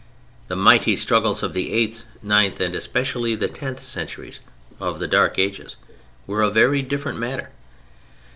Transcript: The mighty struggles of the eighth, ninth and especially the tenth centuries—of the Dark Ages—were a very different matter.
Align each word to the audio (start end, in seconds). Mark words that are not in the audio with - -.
The 0.47 0.55
mighty 0.55 0.95
struggles 0.95 1.43
of 1.43 1.53
the 1.53 1.71
eighth, 1.71 2.05
ninth 2.23 2.59
and 2.59 2.73
especially 2.73 3.35
the 3.35 3.47
tenth 3.47 3.79
centuries—of 3.79 4.97
the 4.97 5.07
Dark 5.07 5.37
Ages—were 5.37 6.41
a 6.41 6.49
very 6.49 6.81
different 6.81 7.19
matter. 7.19 7.51